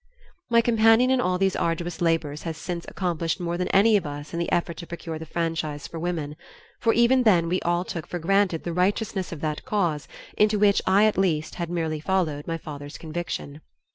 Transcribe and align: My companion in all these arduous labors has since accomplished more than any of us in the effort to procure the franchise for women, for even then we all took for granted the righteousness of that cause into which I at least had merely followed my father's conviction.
My 0.49 0.61
companion 0.61 1.11
in 1.11 1.21
all 1.21 1.37
these 1.37 1.55
arduous 1.55 2.01
labors 2.01 2.41
has 2.41 2.57
since 2.57 2.85
accomplished 2.87 3.39
more 3.39 3.55
than 3.55 3.67
any 3.67 3.95
of 3.95 4.07
us 4.07 4.33
in 4.33 4.39
the 4.39 4.51
effort 4.51 4.77
to 4.77 4.87
procure 4.87 5.19
the 5.19 5.27
franchise 5.27 5.85
for 5.87 5.99
women, 5.99 6.35
for 6.79 6.91
even 6.91 7.21
then 7.21 7.47
we 7.47 7.61
all 7.61 7.83
took 7.85 8.07
for 8.07 8.17
granted 8.17 8.63
the 8.63 8.73
righteousness 8.73 9.31
of 9.31 9.41
that 9.41 9.63
cause 9.63 10.07
into 10.35 10.57
which 10.57 10.81
I 10.87 11.05
at 11.05 11.19
least 11.19 11.53
had 11.61 11.69
merely 11.69 11.99
followed 11.99 12.47
my 12.47 12.57
father's 12.57 12.97
conviction. 12.97 13.61